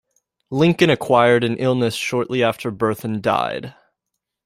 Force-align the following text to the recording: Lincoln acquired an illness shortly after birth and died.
Lincoln 0.49 0.89
acquired 0.89 1.43
an 1.43 1.57
illness 1.57 1.93
shortly 1.93 2.41
after 2.43 2.71
birth 2.71 3.05
and 3.05 3.21
died. 3.21 3.75